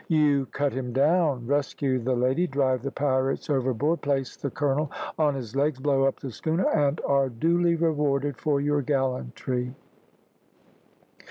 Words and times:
You 0.07 0.47
cut 0.47 0.73
him 0.73 0.93
down, 0.93 1.45
rescue 1.45 1.99
the 1.99 2.15
lady, 2.15 2.47
drive 2.47 2.81
the 2.81 2.89
pirates 2.89 3.51
overboard, 3.51 4.01
place 4.01 4.35
the 4.35 4.49
colonel 4.49 4.91
on 5.19 5.35
his 5.35 5.55
legs, 5.55 5.77
blow 5.77 6.05
up 6.05 6.19
the 6.19 6.31
schooner, 6.31 6.67
and 6.71 6.99
are 7.05 7.29
duly 7.29 7.75
rewarded 7.75 8.39
for 8.39 8.59
your 8.59 8.81
gallantry." 8.81 9.75